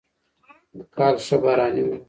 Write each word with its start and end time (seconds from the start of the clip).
کال 0.97 1.15
ښه 1.25 1.37
باراني 1.43 1.83
و. 1.85 1.89